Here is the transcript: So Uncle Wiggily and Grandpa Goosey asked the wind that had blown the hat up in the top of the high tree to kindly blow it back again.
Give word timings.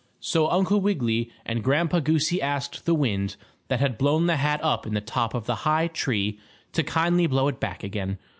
So 0.19 0.49
Uncle 0.49 0.81
Wiggily 0.81 1.29
and 1.45 1.63
Grandpa 1.63 1.99
Goosey 1.99 2.41
asked 2.41 2.87
the 2.87 2.95
wind 2.95 3.35
that 3.67 3.79
had 3.79 3.99
blown 3.99 4.25
the 4.25 4.37
hat 4.37 4.59
up 4.63 4.87
in 4.87 4.95
the 4.95 4.99
top 4.99 5.35
of 5.35 5.45
the 5.45 5.57
high 5.61 5.89
tree 5.89 6.39
to 6.71 6.81
kindly 6.81 7.27
blow 7.27 7.47
it 7.49 7.59
back 7.59 7.83
again. 7.83 8.17